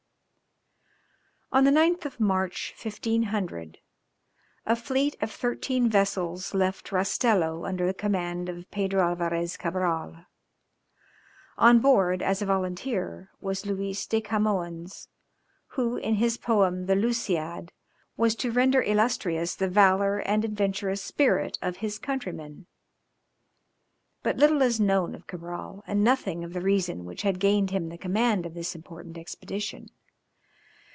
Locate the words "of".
2.05-2.17, 5.19-5.29, 8.47-8.71, 21.61-21.77, 25.13-25.27, 26.45-26.53, 28.45-28.53